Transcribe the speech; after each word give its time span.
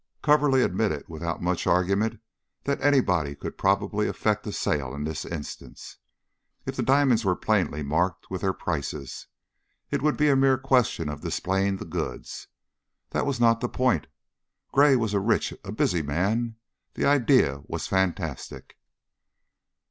Coverly 0.23 0.63
admitted 0.63 1.05
without 1.07 1.43
much 1.43 1.67
argument 1.67 2.19
that 2.63 2.81
anybody 2.81 3.35
could 3.35 3.55
probably 3.55 4.07
effect 4.07 4.47
a 4.47 4.51
sale 4.51 4.95
in 4.95 5.03
this 5.03 5.25
instance, 5.25 5.97
if 6.65 6.75
the 6.75 6.81
diamonds 6.81 7.23
were 7.23 7.35
plainly 7.35 7.83
marked 7.83 8.31
with 8.31 8.41
their 8.41 8.51
prices; 8.51 9.27
it 9.91 10.01
would 10.01 10.17
be 10.17 10.27
a 10.27 10.35
mere 10.35 10.57
question 10.57 11.07
of 11.07 11.21
displaying 11.21 11.77
the 11.77 11.85
goods. 11.85 12.47
That 13.11 13.27
was 13.27 13.39
not 13.39 13.61
the 13.61 13.69
point. 13.69 14.07
Gray 14.71 14.95
was 14.95 15.13
a 15.13 15.19
rich, 15.19 15.53
a 15.63 15.71
busy 15.71 16.01
man 16.01 16.55
the 16.95 17.05
idea 17.05 17.61
was 17.67 17.85
fantastic. 17.85 18.77